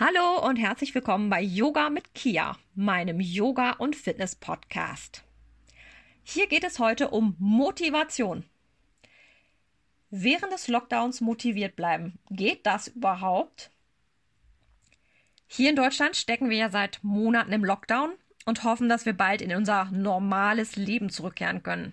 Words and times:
Hallo 0.00 0.46
und 0.46 0.54
herzlich 0.54 0.94
willkommen 0.94 1.28
bei 1.28 1.42
Yoga 1.42 1.90
mit 1.90 2.14
Kia, 2.14 2.56
meinem 2.76 3.18
Yoga- 3.18 3.72
und 3.72 3.96
Fitness-Podcast. 3.96 5.24
Hier 6.22 6.46
geht 6.46 6.62
es 6.62 6.78
heute 6.78 7.10
um 7.10 7.34
Motivation. 7.40 8.44
Während 10.10 10.52
des 10.52 10.68
Lockdowns 10.68 11.20
motiviert 11.20 11.74
bleiben, 11.74 12.20
geht 12.30 12.64
das 12.64 12.86
überhaupt? 12.86 13.72
Hier 15.48 15.70
in 15.70 15.74
Deutschland 15.74 16.14
stecken 16.14 16.48
wir 16.48 16.58
ja 16.58 16.70
seit 16.70 17.00
Monaten 17.02 17.50
im 17.50 17.64
Lockdown 17.64 18.12
und 18.46 18.62
hoffen, 18.62 18.88
dass 18.88 19.04
wir 19.04 19.14
bald 19.14 19.42
in 19.42 19.52
unser 19.52 19.86
normales 19.86 20.76
Leben 20.76 21.10
zurückkehren 21.10 21.64
können. 21.64 21.92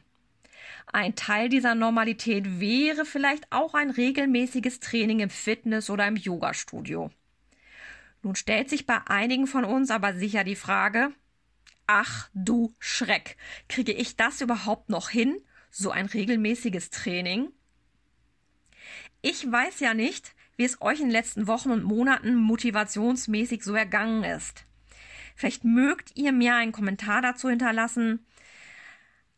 Ein 0.93 1.15
Teil 1.15 1.49
dieser 1.49 1.73
Normalität 1.73 2.59
wäre 2.59 3.03
vielleicht 3.03 3.51
auch 3.51 3.73
ein 3.73 3.89
regelmäßiges 3.89 4.79
Training 4.79 5.21
im 5.21 5.31
Fitness- 5.31 5.89
oder 5.89 6.07
im 6.07 6.17
Yogastudio. 6.17 7.09
Nun 8.25 8.35
stellt 8.35 8.71
sich 8.71 8.87
bei 8.87 9.05
einigen 9.05 9.45
von 9.45 9.63
uns 9.63 9.91
aber 9.91 10.15
sicher 10.15 10.43
die 10.43 10.55
Frage, 10.55 11.11
ach 11.85 12.27
du 12.33 12.73
Schreck, 12.79 13.37
kriege 13.69 13.91
ich 13.91 14.15
das 14.15 14.41
überhaupt 14.41 14.89
noch 14.89 15.11
hin, 15.11 15.39
so 15.69 15.91
ein 15.91 16.07
regelmäßiges 16.07 16.89
Training? 16.89 17.51
Ich 19.21 19.45
weiß 19.51 19.79
ja 19.79 19.93
nicht, 19.93 20.33
wie 20.57 20.63
es 20.63 20.81
euch 20.81 21.01
in 21.01 21.05
den 21.05 21.11
letzten 21.11 21.45
Wochen 21.45 21.69
und 21.69 21.83
Monaten 21.83 22.33
motivationsmäßig 22.33 23.61
so 23.63 23.75
ergangen 23.75 24.23
ist. 24.23 24.65
Vielleicht 25.35 25.63
mögt 25.63 26.17
ihr 26.17 26.31
mir 26.31 26.55
einen 26.55 26.71
Kommentar 26.71 27.21
dazu 27.21 27.47
hinterlassen, 27.47 28.25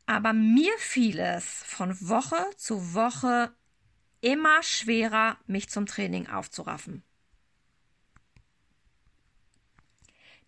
aber 0.05 0.31
mir 0.31 0.71
fiel 0.77 1.19
es 1.19 1.61
von 1.65 1.93
Woche 2.07 2.41
zu 2.55 2.93
Woche 2.93 3.51
immer 4.21 4.63
schwerer, 4.63 5.35
mich 5.45 5.67
zum 5.67 5.87
Training 5.87 6.27
aufzuraffen. 6.27 7.03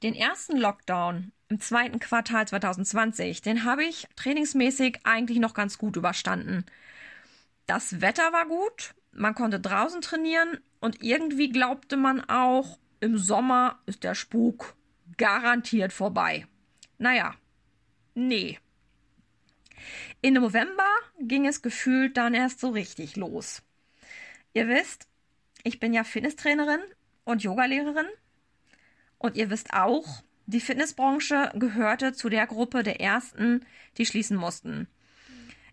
Den 0.02 0.16
ersten 0.16 0.56
Lockdown 0.56 1.34
im 1.50 1.60
zweiten 1.60 2.00
Quartal 2.00 2.48
2020, 2.48 3.42
den 3.42 3.66
habe 3.66 3.84
ich 3.84 4.08
trainingsmäßig 4.16 5.00
eigentlich 5.04 5.40
noch 5.40 5.54
ganz 5.54 5.78
gut 5.78 5.98
überstanden. 5.98 6.66
Das 7.66 8.00
Wetter 8.00 8.32
war 8.32 8.48
gut, 8.48 8.96
man 9.12 9.36
konnte 9.36 9.60
draußen 9.60 10.02
trainieren 10.02 10.60
und 10.80 11.04
irgendwie 11.04 11.50
glaubte 11.50 11.98
man 11.98 12.22
auch, 12.30 12.80
im 13.02 13.18
Sommer 13.18 13.80
ist 13.86 14.04
der 14.04 14.16
Spuk 14.16 14.76
garantiert 15.18 15.92
vorbei. 15.92 16.48
Naja, 16.98 17.36
nee. 18.14 18.58
In 20.22 20.36
November 20.36 20.88
ging 21.20 21.46
es 21.46 21.62
gefühlt 21.62 22.16
dann 22.16 22.34
erst 22.34 22.60
so 22.60 22.70
richtig 22.70 23.18
los. 23.18 23.64
Ihr 24.54 24.68
wisst, 24.68 25.08
ich 25.64 25.80
bin 25.80 25.94
ja 25.94 26.04
Fitnesstrainerin 26.04 26.82
und 27.26 27.44
Yogalehrerin 27.44 28.08
und 29.20 29.38
ihr 29.38 29.52
wisst 29.52 29.74
auch, 29.74 30.24
die 30.48 30.62
Fitnessbranche 30.62 31.52
gehörte 31.56 32.14
zu 32.14 32.30
der 32.30 32.48
Gruppe 32.48 32.82
der 32.82 33.00
ersten, 33.00 33.64
die 33.98 34.06
schließen 34.08 34.36
mussten. 34.36 34.88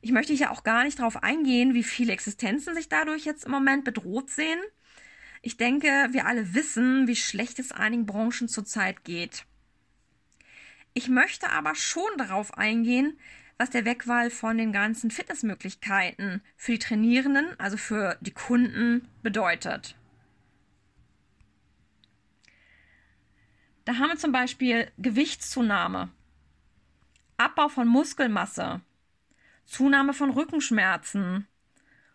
Ich 0.02 0.12
möchte 0.12 0.34
hier 0.34 0.50
auch 0.50 0.64
gar 0.64 0.84
nicht 0.84 0.98
darauf 0.98 1.22
eingehen, 1.22 1.72
wie 1.72 1.82
viele 1.82 2.12
Existenzen 2.12 2.74
sich 2.74 2.90
dadurch 2.90 3.24
jetzt 3.24 3.46
im 3.46 3.52
Moment 3.52 3.84
bedroht 3.84 4.28
sehen. 4.28 4.58
Ich 5.40 5.56
denke, 5.56 6.08
wir 6.10 6.26
alle 6.26 6.54
wissen, 6.54 7.08
wie 7.08 7.16
schlecht 7.16 7.58
es 7.58 7.72
einigen 7.72 8.04
Branchen 8.04 8.48
zurzeit 8.48 9.04
geht. 9.04 9.46
Ich 10.92 11.08
möchte 11.08 11.50
aber 11.50 11.74
schon 11.74 12.10
darauf 12.18 12.56
eingehen, 12.58 13.18
was 13.58 13.70
der 13.70 13.84
Wegwahl 13.84 14.30
von 14.30 14.58
den 14.58 14.72
ganzen 14.72 15.10
Fitnessmöglichkeiten 15.10 16.42
für 16.56 16.72
die 16.72 16.78
Trainierenden, 16.78 17.58
also 17.58 17.76
für 17.76 18.18
die 18.20 18.32
Kunden, 18.32 19.08
bedeutet. 19.22 19.96
Da 23.86 23.98
haben 23.98 24.08
wir 24.08 24.16
zum 24.16 24.32
Beispiel 24.32 24.90
Gewichtszunahme, 24.98 26.10
Abbau 27.36 27.68
von 27.68 27.86
Muskelmasse, 27.86 28.80
Zunahme 29.64 30.12
von 30.12 30.30
Rückenschmerzen 30.30 31.46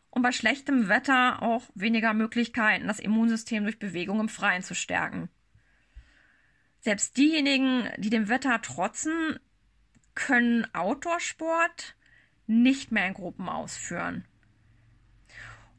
und 0.10 0.22
bei 0.22 0.34
schlechtem 0.34 0.90
Wetter 0.90 1.42
auch 1.42 1.64
weniger 1.74 2.14
Möglichkeiten, 2.14 2.88
das 2.88 3.00
Immunsystem 3.00 3.64
durch 3.64 3.80
Bewegung 3.80 4.20
im 4.20 4.28
Freien 4.28 4.64
zu 4.64 4.76
stärken. 4.76 5.30
Selbst 6.82 7.16
diejenigen, 7.16 7.90
die 7.98 8.10
dem 8.10 8.28
Wetter 8.28 8.62
trotzen, 8.62 9.40
können 10.14 10.68
Outdoor-Sport 10.76 11.96
nicht 12.48 12.92
mehr 12.92 13.08
in 13.08 13.14
Gruppen 13.14 13.48
ausführen. 13.48 14.26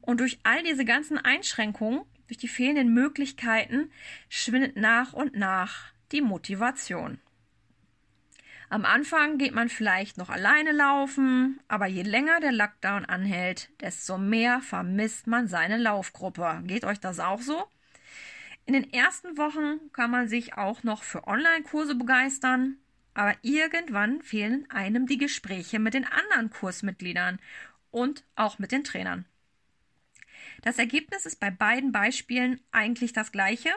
Und 0.00 0.20
durch 0.20 0.40
all 0.42 0.62
diese 0.62 0.86
ganzen 0.86 1.18
Einschränkungen 1.18 2.06
durch 2.32 2.38
die 2.38 2.48
fehlenden 2.48 2.94
Möglichkeiten 2.94 3.92
schwindet 4.30 4.76
nach 4.76 5.12
und 5.12 5.36
nach 5.36 5.92
die 6.12 6.22
Motivation. 6.22 7.20
Am 8.70 8.86
Anfang 8.86 9.36
geht 9.36 9.54
man 9.54 9.68
vielleicht 9.68 10.16
noch 10.16 10.30
alleine 10.30 10.72
laufen, 10.72 11.60
aber 11.68 11.86
je 11.86 12.00
länger 12.00 12.40
der 12.40 12.52
Lockdown 12.52 13.04
anhält, 13.04 13.68
desto 13.82 14.16
mehr 14.16 14.62
vermisst 14.62 15.26
man 15.26 15.46
seine 15.46 15.76
Laufgruppe. 15.76 16.62
Geht 16.64 16.86
euch 16.86 17.00
das 17.00 17.20
auch 17.20 17.42
so? 17.42 17.66
In 18.64 18.72
den 18.72 18.90
ersten 18.90 19.36
Wochen 19.36 19.92
kann 19.92 20.10
man 20.10 20.26
sich 20.26 20.54
auch 20.54 20.84
noch 20.84 21.02
für 21.02 21.26
Online-Kurse 21.26 21.96
begeistern, 21.96 22.78
aber 23.12 23.34
irgendwann 23.42 24.22
fehlen 24.22 24.64
einem 24.70 25.06
die 25.06 25.18
Gespräche 25.18 25.78
mit 25.78 25.92
den 25.92 26.06
anderen 26.06 26.48
Kursmitgliedern 26.48 27.40
und 27.90 28.24
auch 28.36 28.58
mit 28.58 28.72
den 28.72 28.84
Trainern. 28.84 29.26
Das 30.62 30.78
Ergebnis 30.78 31.26
ist 31.26 31.40
bei 31.40 31.50
beiden 31.50 31.92
Beispielen 31.92 32.60
eigentlich 32.70 33.12
das 33.12 33.32
gleiche. 33.32 33.70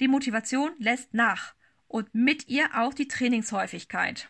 Die 0.00 0.08
Motivation 0.08 0.72
lässt 0.78 1.14
nach 1.14 1.54
und 1.88 2.14
mit 2.14 2.48
ihr 2.48 2.68
auch 2.74 2.92
die 2.94 3.08
Trainingshäufigkeit. 3.08 4.28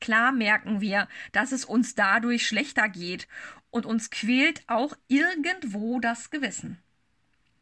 Klar 0.00 0.32
merken 0.32 0.80
wir, 0.80 1.08
dass 1.30 1.52
es 1.52 1.64
uns 1.64 1.94
dadurch 1.94 2.46
schlechter 2.46 2.88
geht 2.88 3.28
und 3.70 3.86
uns 3.86 4.10
quält 4.10 4.68
auch 4.68 4.96
irgendwo 5.06 6.00
das 6.00 6.30
Gewissen. 6.30 6.78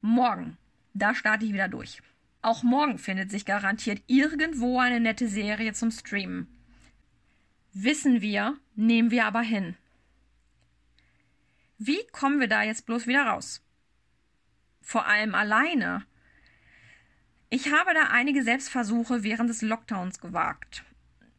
Morgen, 0.01 0.57
da 0.95 1.15
starte 1.15 1.45
ich 1.45 1.53
wieder 1.53 1.69
durch. 1.69 2.03
Auch 2.41 2.63
morgen 2.63 2.99
findet 2.99 3.31
sich 3.31 3.45
garantiert 3.45 4.03
irgendwo 4.07 4.81
eine 4.81 4.99
nette 4.99 5.29
Serie 5.29 5.75
zum 5.75 5.91
Streamen. 5.91 6.49
Wissen 7.75 8.23
wir, 8.23 8.57
nehmen 8.75 9.11
wir 9.11 9.27
aber 9.27 9.43
hin. 9.43 9.77
Wie 11.83 12.07
kommen 12.13 12.41
wir 12.41 12.47
da 12.47 12.63
jetzt 12.63 12.85
bloß 12.85 13.07
wieder 13.07 13.23
raus? 13.23 13.63
Vor 14.83 15.07
allem 15.07 15.35
alleine. 15.35 16.05
Ich 17.49 17.73
habe 17.73 17.95
da 17.95 18.09
einige 18.11 18.43
Selbstversuche 18.43 19.23
während 19.23 19.49
des 19.49 19.63
Lockdowns 19.63 20.21
gewagt. 20.21 20.85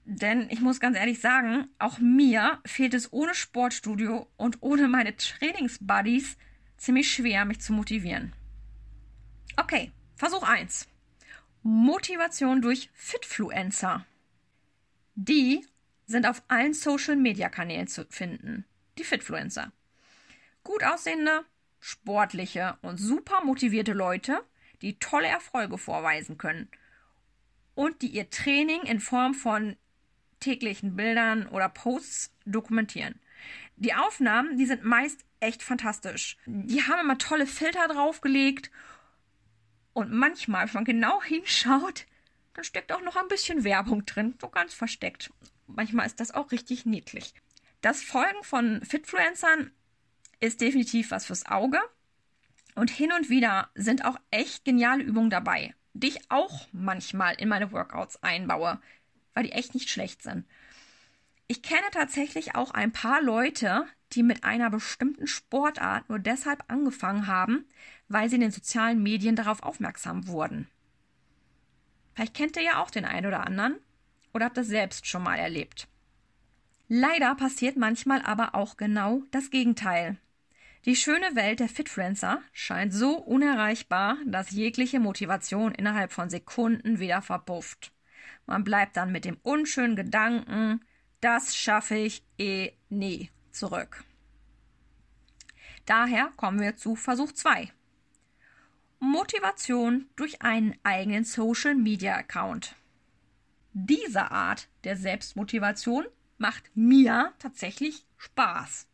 Denn 0.04 0.50
ich 0.50 0.60
muss 0.60 0.80
ganz 0.80 0.98
ehrlich 0.98 1.22
sagen, 1.22 1.68
auch 1.78 2.00
mir 2.00 2.60
fehlt 2.66 2.96
es 2.96 3.14
ohne 3.14 3.36
Sportstudio 3.36 4.28
und 4.36 4.58
ohne 4.62 4.88
meine 4.88 5.16
Trainingsbuddies 5.16 6.38
ziemlich 6.76 7.14
schwer, 7.14 7.46
mich 7.46 7.62
zu 7.62 7.72
motivieren. 7.72 8.34
Okay, 9.58 9.92
Versuch 10.16 10.42
1. 10.42 10.88
Motivation 11.62 12.64
durch 12.64 12.90
Fitfluencer. 12.96 14.08
Die 15.14 15.64
sind 16.08 16.26
auf 16.26 16.42
allen 16.48 16.74
Social-Media-Kanälen 16.74 17.88
zu 17.88 18.08
finden. 18.10 18.66
Die 18.98 19.04
Fitfluencer 19.04 19.72
gut 20.64 20.84
aussehende, 20.84 21.46
sportliche 21.80 22.78
und 22.82 22.98
super 22.98 23.44
motivierte 23.44 23.94
Leute, 23.94 24.44
die 24.82 25.00
tolle 25.00 25.28
Erfolge 25.28 25.78
vorweisen 25.78 26.38
können 26.38 26.70
und 27.76 28.02
die 28.02 28.10
ihr 28.10 28.30
Training 28.30 28.82
in 28.84 29.00
Form 29.00 29.34
von 29.34 29.76
täglichen 30.40 30.96
Bildern 30.96 31.48
oder 31.48 31.70
Posts 31.70 32.34
dokumentieren. 32.46 33.20
Die 33.76 33.94
Aufnahmen, 33.94 34.58
die 34.58 34.66
sind 34.66 34.84
meist 34.84 35.26
echt 35.40 35.64
fantastisch. 35.64 36.38
Die 36.46 36.84
haben 36.84 37.00
immer 37.00 37.18
tolle 37.18 37.48
Filter 37.48 37.88
draufgelegt 37.88 38.72
und 39.94 40.12
manchmal, 40.12 40.68
wenn 40.68 40.74
man 40.74 40.86
genau 40.86 41.22
hinschaut, 41.24 42.06
dann 42.54 42.64
steckt 42.64 42.92
auch 42.92 43.02
noch 43.02 43.16
ein 43.16 43.28
bisschen 43.28 43.64
Werbung 43.64 44.06
drin, 44.06 44.36
so 44.40 44.50
ganz 44.50 44.74
versteckt. 44.74 45.32
Manchmal 45.68 46.06
ist 46.06 46.20
das 46.20 46.32
auch 46.32 46.52
richtig 46.52 46.86
niedlich. 46.86 47.34
Das 47.82 48.04
Folgen 48.04 48.44
von 48.44 48.84
Fitfluencern 48.84 49.72
ist 50.42 50.60
definitiv 50.60 51.12
was 51.12 51.26
fürs 51.26 51.46
Auge. 51.46 51.80
Und 52.76 52.90
hin 52.90 53.12
und 53.14 53.30
wieder 53.30 53.70
sind 53.76 54.06
auch 54.06 54.18
echt 54.32 54.66
geniale 54.66 55.04
Übungen 55.04 55.30
dabei, 55.30 55.74
die 55.94 56.10
ich 56.10 56.32
auch 56.32 56.68
manchmal 56.72 57.36
in 57.36 57.50
meine 57.50 57.72
Workouts 57.72 58.22
einbaue, 58.24 58.82
weil 59.34 59.44
die 59.44 59.52
echt 59.52 59.74
nicht 59.74 59.90
schlecht 59.90 60.24
sind. 60.24 60.46
Ich 61.48 61.62
kenne 61.62 61.88
tatsächlich 61.92 62.56
auch 62.56 62.72
ein 62.72 62.92
paar 62.92 63.22
Leute, 63.22 63.86
die 64.14 64.24
mit 64.24 64.44
einer 64.44 64.70
bestimmten 64.70 65.28
Sportart 65.28 66.10
nur 66.10 66.20
deshalb 66.20 66.64
angefangen 66.70 67.28
haben, 67.28 67.66
weil 68.08 68.30
sie 68.30 68.36
in 68.36 68.42
den 68.42 68.52
sozialen 68.52 69.04
Medien 69.04 69.36
darauf 69.36 69.64
aufmerksam 69.64 70.28
wurden. 70.28 70.70
Vielleicht 72.14 72.34
kennt 72.34 72.56
ihr 72.58 72.64
ja 72.64 72.82
auch 72.82 72.92
den 72.92 73.06
einen 73.06 73.26
oder 73.26 73.46
anderen 73.46 73.78
oder 74.34 74.46
habt 74.46 74.58
das 74.58 74.68
selbst 74.68 75.08
schon 75.08 75.24
mal 75.24 75.38
erlebt. 75.38 75.88
Leider 76.88 77.36
passiert 77.36 77.78
manchmal 77.78 78.22
aber 78.22 78.54
auch 78.54 78.76
genau 78.76 79.24
das 79.32 79.50
Gegenteil. 79.50 80.18
Die 80.86 80.96
schöne 80.96 81.36
Welt 81.36 81.60
der 81.60 81.70
Fitfluencer 81.70 82.42
scheint 82.54 82.92
so 82.92 83.16
unerreichbar, 83.18 84.18
dass 84.26 84.50
jegliche 84.50 85.00
Motivation 85.00 85.76
innerhalb 85.76 86.12
von 86.12 86.32
Sekunden 86.32 87.00
wieder 87.00 87.22
verpufft. 87.22 87.92
Man 88.48 88.64
bleibt 88.64 88.98
dann 88.98 89.12
mit 89.12 89.24
dem 89.24 89.38
unschönen 89.44 89.96
Gedanken, 89.96 90.84
das 91.20 91.56
schaffe 91.56 91.96
ich 91.96 92.24
eh 92.40 92.72
nie 92.90 93.30
zurück. 93.52 94.04
Daher 95.86 96.32
kommen 96.36 96.60
wir 96.60 96.78
zu 96.78 96.96
Versuch 96.96 97.32
2. 97.32 97.72
Motivation 99.00 100.10
durch 100.16 100.42
einen 100.42 100.76
eigenen 100.82 101.26
Social 101.26 101.76
Media 101.76 102.16
Account. 102.16 102.76
Diese 103.74 104.32
Art 104.32 104.68
der 104.84 104.98
Selbstmotivation 104.98 106.06
macht 106.40 106.72
mir 106.76 107.34
tatsächlich 107.38 108.06
Spaß. 108.18 108.88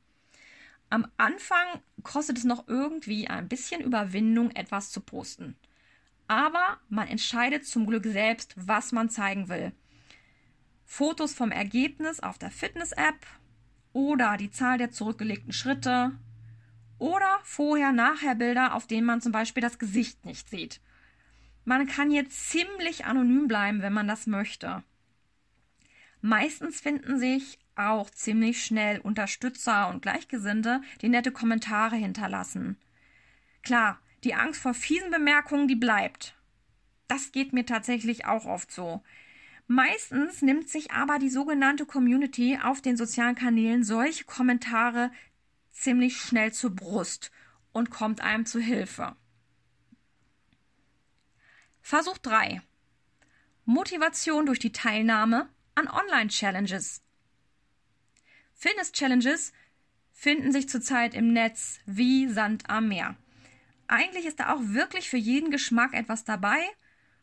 Am 0.90 1.08
Anfang 1.18 1.82
kostet 2.04 2.38
es 2.38 2.44
noch 2.46 2.68
irgendwie 2.68 3.28
ein 3.28 3.50
bisschen 3.50 3.82
Überwindung, 3.82 4.52
etwas 4.52 4.92
zu 4.92 5.02
posten. 5.02 5.56
Aber 6.28 6.80
man 6.90 7.08
entscheidet 7.08 7.66
zum 7.66 7.86
Glück 7.86 8.06
selbst, 8.06 8.54
was 8.56 8.92
man 8.92 9.10
zeigen 9.10 9.50
will. 9.50 9.74
Fotos 10.86 11.34
vom 11.34 11.52
Ergebnis 11.52 12.22
auf 12.22 12.38
der 12.38 12.52
Fitness-App 12.52 13.26
oder 13.92 14.38
die 14.38 14.52
Zahl 14.52 14.78
der 14.78 14.92
zurückgelegten 14.92 15.52
Schritte 15.52 16.18
oder 16.98 17.40
Vorher-Nachher-Bilder, 17.44 18.74
auf 18.74 18.88
denen 18.88 19.06
man 19.06 19.22
zum 19.22 19.32
Beispiel 19.32 19.62
das 19.62 19.80
Gesicht 19.80 20.26
nicht 20.26 20.50
sieht. 20.50 20.80
Man 21.66 21.86
kann 21.88 22.12
jetzt 22.12 22.50
ziemlich 22.50 23.06
anonym 23.06 23.48
bleiben, 23.48 23.82
wenn 23.82 23.94
man 23.94 24.08
das 24.08 24.28
möchte. 24.28 24.84
Meistens 26.22 26.80
finden 26.80 27.20
sich 27.20 27.60
auch 27.78 28.10
ziemlich 28.10 28.64
schnell 28.64 29.00
Unterstützer 29.00 29.90
und 29.90 30.02
Gleichgesinnte, 30.02 30.82
die 31.02 31.10
nette 31.10 31.32
Kommentare 31.32 31.96
hinterlassen. 31.96 32.78
Klar, 33.64 34.00
die 34.24 34.34
Angst 34.34 34.62
vor 34.62 34.74
fiesen 34.74 35.12
Bemerkungen, 35.12 35.68
die 35.68 35.76
bleibt. 35.76 36.36
Das 37.08 37.32
geht 37.32 37.54
mir 37.54 37.66
tatsächlich 37.66 38.26
auch 38.26 38.46
oft 38.46 38.72
so. 38.72 39.04
Meistens 39.68 40.42
nimmt 40.42 40.70
sich 40.70 40.92
aber 40.92 41.20
die 41.20 41.30
sogenannte 41.30 41.86
Community 41.86 42.58
auf 42.64 42.82
den 42.82 42.98
sozialen 42.98 43.36
Kanälen 43.36 43.84
solche 43.84 44.24
Kommentare 44.24 45.12
ziemlich 45.72 46.18
schnell 46.18 46.54
zur 46.54 46.76
Brust 46.76 47.32
und 47.74 47.90
kommt 47.90 48.22
einem 48.22 48.46
zu 48.46 48.60
Hilfe. 48.60 49.16
Versuch 51.82 52.18
3. 52.18 52.62
Motivation 53.66 54.46
durch 54.46 54.60
die 54.60 54.72
Teilnahme 54.72 55.50
an 55.76 55.88
Online-Challenges. 55.88 57.02
Fitness-Challenges 58.60 59.54
finden 60.12 60.52
sich 60.52 60.68
zurzeit 60.68 61.14
im 61.14 61.32
Netz 61.32 61.78
wie 61.86 62.28
Sand 62.28 62.72
am 62.72 62.88
Meer. 62.88 63.16
Eigentlich 63.88 64.26
ist 64.26 64.40
da 64.40 64.52
auch 64.52 64.62
wirklich 64.62 65.10
für 65.10 65.18
jeden 65.18 65.52
Geschmack 65.52 65.94
etwas 65.94 66.24
dabei, 66.24 66.58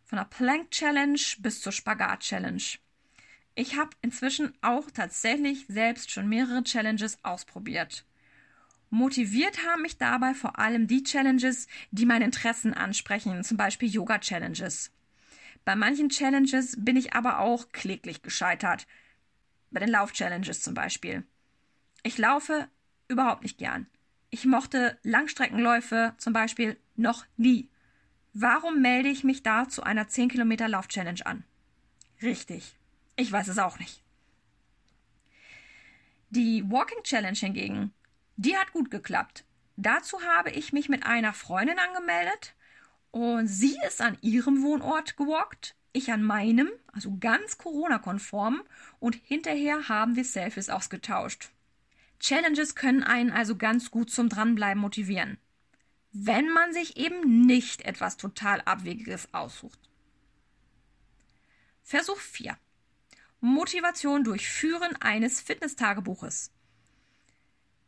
von 0.04 0.18
der 0.18 0.26
Plank 0.26 0.70
Challenge 0.70 1.18
bis 1.38 1.60
zur 1.60 1.72
Spagat 1.72 2.20
Challenge. 2.20 2.62
Ich 3.56 3.76
habe 3.76 3.90
inzwischen 4.00 4.52
auch 4.62 4.90
tatsächlich 4.92 5.66
selbst 5.66 6.12
schon 6.12 6.28
mehrere 6.28 6.62
Challenges 6.62 7.18
ausprobiert. 7.24 8.04
Motiviert 8.90 9.66
haben 9.66 9.82
mich 9.82 9.98
dabei 9.98 10.34
vor 10.34 10.60
allem 10.60 10.86
die 10.86 11.02
Challenges, 11.02 11.66
die 11.90 12.06
meine 12.06 12.26
Interessen 12.26 12.74
ansprechen, 12.74 13.42
zum 13.42 13.56
Beispiel 13.56 13.88
Yoga 13.88 14.20
Challenges. 14.20 14.92
Bei 15.64 15.74
manchen 15.74 16.10
Challenges 16.10 16.76
bin 16.78 16.96
ich 16.96 17.12
aber 17.12 17.40
auch 17.40 17.72
kläglich 17.72 18.22
gescheitert. 18.22 18.86
Bei 19.74 19.80
den 19.80 19.88
Lauf-Challenges 19.88 20.62
zum 20.62 20.72
Beispiel. 20.72 21.24
Ich 22.04 22.16
laufe 22.16 22.68
überhaupt 23.08 23.42
nicht 23.42 23.58
gern. 23.58 23.88
Ich 24.30 24.44
mochte 24.44 25.00
Langstreckenläufe 25.02 26.14
zum 26.16 26.32
Beispiel 26.32 26.78
noch 26.94 27.26
nie. 27.36 27.68
Warum 28.32 28.80
melde 28.80 29.08
ich 29.08 29.24
mich 29.24 29.42
da 29.42 29.68
zu 29.68 29.82
einer 29.82 30.06
10 30.06 30.28
Kilometer 30.28 30.68
Lauf-Challenge 30.68 31.26
an? 31.26 31.42
Richtig. 32.22 32.76
Ich 33.16 33.32
weiß 33.32 33.48
es 33.48 33.58
auch 33.58 33.80
nicht. 33.80 34.00
Die 36.30 36.62
Walking 36.70 37.02
Challenge 37.02 37.36
hingegen, 37.36 37.92
die 38.36 38.56
hat 38.56 38.70
gut 38.72 38.92
geklappt. 38.92 39.44
Dazu 39.76 40.22
habe 40.22 40.50
ich 40.50 40.72
mich 40.72 40.88
mit 40.88 41.04
einer 41.04 41.32
Freundin 41.32 41.80
angemeldet 41.80 42.54
und 43.10 43.48
sie 43.48 43.76
ist 43.88 44.00
an 44.00 44.18
ihrem 44.20 44.62
Wohnort 44.62 45.16
gewalkt, 45.16 45.74
ich 45.94 46.12
an 46.12 46.22
meinem, 46.22 46.68
also 46.92 47.16
ganz 47.18 47.56
Corona-konform 47.56 48.62
und 49.00 49.14
hinterher 49.14 49.88
haben 49.88 50.16
wir 50.16 50.24
Selfies 50.24 50.68
ausgetauscht. 50.68 51.50
Challenges 52.20 52.74
können 52.74 53.02
einen 53.02 53.30
also 53.30 53.56
ganz 53.56 53.90
gut 53.90 54.10
zum 54.10 54.28
Dranbleiben 54.28 54.80
motivieren. 54.80 55.38
Wenn 56.12 56.48
man 56.50 56.72
sich 56.72 56.96
eben 56.96 57.46
nicht 57.46 57.82
etwas 57.82 58.16
total 58.16 58.60
Abwegiges 58.62 59.32
aussucht. 59.32 59.78
Versuch 61.82 62.18
4. 62.18 62.56
Motivation 63.40 64.24
durch 64.24 64.48
Führen 64.48 64.96
eines 65.00 65.40
Fitnesstagebuches. 65.40 66.50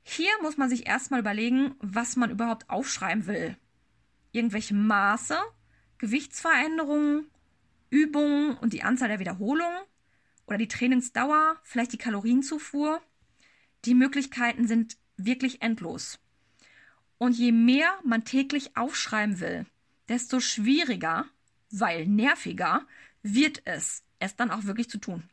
Hier 0.03 0.31
muss 0.43 0.57
man 0.57 0.69
sich 0.69 0.87
erstmal 0.87 1.21
überlegen, 1.21 1.75
was 1.81 2.15
man 2.15 2.31
überhaupt 2.31 2.69
aufschreiben 2.71 3.27
will. 3.27 3.57
Irgendwelche 4.33 4.75
Maße, 4.75 5.39
Gewichtsveränderungen, 5.99 7.31
Übungen 7.97 8.57
und 8.59 8.73
die 8.73 8.83
Anzahl 8.83 9.09
der 9.09 9.21
Wiederholungen 9.21 9.81
oder 10.47 10.59
die 10.59 10.69
Trainingsdauer, 10.69 11.57
vielleicht 11.63 11.93
die 11.93 11.99
Kalorienzufuhr. 11.99 13.01
Die 13.85 13.95
Möglichkeiten 13.95 14.67
sind 14.67 14.99
wirklich 15.17 15.63
endlos. 15.63 16.19
Und 17.19 17.33
je 17.39 17.53
mehr 17.53 17.99
man 18.05 18.25
täglich 18.25 18.77
aufschreiben 18.77 19.41
will, 19.41 19.67
desto 20.09 20.41
schwieriger, 20.41 21.27
weil 21.71 22.07
nerviger, 22.07 22.87
wird 23.23 23.63
es, 23.65 24.05
es 24.19 24.37
dann 24.37 24.51
auch 24.51 24.65
wirklich 24.65 24.91
zu 24.91 24.99
tun. 24.99 25.25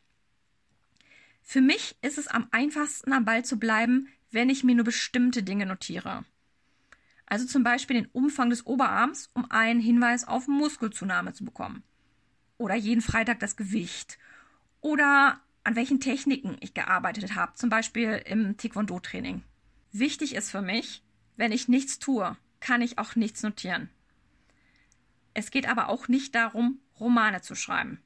Für 1.42 1.62
mich 1.62 1.98
ist 2.02 2.18
es 2.18 2.28
am 2.28 2.48
einfachsten 2.52 3.12
am 3.12 3.26
Ball 3.26 3.44
zu 3.44 3.60
bleiben, 3.60 4.08
wenn 4.32 4.50
ich 4.50 4.64
mir 4.64 4.76
nur 4.76 4.86
bestimmte 4.86 5.44
Dinge 5.44 5.66
notiere. 5.66 6.24
Also 7.26 7.46
zum 7.46 7.64
Beispiel 7.64 8.02
den 8.02 8.10
Umfang 8.14 8.50
des 8.50 8.66
Oberarms, 8.66 9.30
um 9.34 9.52
einen 9.52 9.82
Hinweis 9.82 10.26
auf 10.26 10.48
Muskelzunahme 10.48 11.34
zu 11.34 11.44
bekommen. 11.44 11.84
Oder 12.58 12.76
jeden 12.76 13.02
Freitag 13.02 13.40
das 13.40 13.56
Gewicht. 13.56 14.18
Oder 14.82 15.42
an 15.64 15.76
welchen 15.76 16.00
Techniken 16.00 16.58
ich 16.60 16.74
gearbeitet 16.74 17.36
habe, 17.36 17.54
zum 17.56 17.70
Beispiel 17.70 18.22
im 18.26 18.58
Taekwondo-Training. 18.58 19.44
Wichtig 19.92 20.36
ist 20.36 20.52
für 20.52 20.62
mich, 20.62 21.04
wenn 21.38 21.52
ich 21.52 21.68
nichts 21.68 22.00
tue, 22.00 22.36
kann 22.60 22.82
ich 22.82 22.98
auch 22.98 23.16
nichts 23.16 23.44
notieren. 23.44 23.90
Es 25.34 25.52
geht 25.52 25.68
aber 25.68 25.90
auch 25.90 26.08
nicht 26.08 26.36
darum, 26.36 26.80
Romane 27.00 27.42
zu 27.42 27.56
schreiben. 27.56 28.02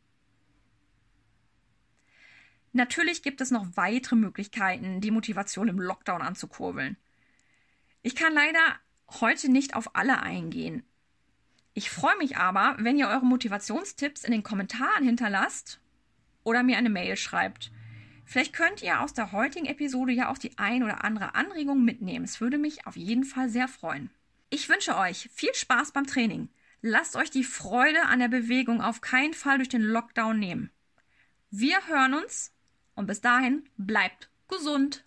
Natürlich 2.74 3.24
gibt 3.24 3.41
es 3.41 3.51
noch 3.51 3.65
weitere 3.75 4.15
Möglichkeiten, 4.15 5.01
die 5.01 5.12
Motivation 5.12 5.67
im 5.67 5.79
Lockdown 5.79 6.21
anzukurbeln. 6.21 6.95
Ich 8.03 8.15
kann 8.15 8.33
leider 8.33 8.60
heute 9.19 9.50
nicht 9.50 9.75
auf 9.75 9.95
alle 9.95 10.21
eingehen. 10.21 10.83
Ich 11.77 11.91
freue 11.91 12.17
mich 12.17 12.38
aber, 12.38 12.75
wenn 12.79 12.98
ihr 12.98 13.07
eure 13.07 13.24
Motivationstipps 13.24 14.24
in 14.24 14.31
den 14.31 14.41
Kommentaren 14.41 15.03
hinterlasst 15.03 15.79
oder 16.43 16.63
mir 16.63 16.75
eine 16.75 16.89
Mail 16.89 17.15
schreibt. 17.17 17.72
Vielleicht 18.25 18.53
könnt 18.53 18.81
ihr 18.81 19.00
aus 19.01 19.13
der 19.13 19.31
heutigen 19.31 19.67
Episode 19.67 20.12
ja 20.12 20.29
auch 20.29 20.39
die 20.39 20.57
ein 20.57 20.81
oder 20.81 21.03
andere 21.03 21.36
Anregung 21.36 21.86
mitnehmen. 21.86 22.25
Es 22.25 22.41
würde 22.41 22.57
mich 22.57 22.88
auf 22.88 22.96
jeden 22.96 23.25
Fall 23.25 23.48
sehr 23.50 23.67
freuen. 23.67 24.10
Ich 24.50 24.67
wünsche 24.69 24.98
euch 24.98 25.29
viel 25.31 25.53
Spaß 25.53 25.91
beim 25.91 26.07
Training. 26.07 26.50
Lasst 26.81 27.15
euch 27.15 27.29
die 27.29 27.43
Freude 27.43 28.05
an 28.05 28.17
der 28.17 28.29
Bewegung 28.29 28.81
auf 28.81 29.01
keinen 29.01 29.36
Fall 29.36 29.57
durch 29.57 29.69
den 29.69 29.84
Lockdown 29.84 30.39
nehmen. 30.39 30.72
Wir 31.51 31.77
hören 31.86 32.15
uns 32.15 32.55
und 32.96 33.05
bis 33.05 33.22
dahin 33.22 33.69
bleibt 33.77 34.31
gesund. 34.48 35.05